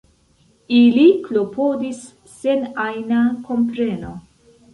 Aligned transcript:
Ili 0.77 1.03
klopodis 1.27 1.99
sen 2.37 2.65
ajna 2.87 3.21
kompreno. 3.53 4.17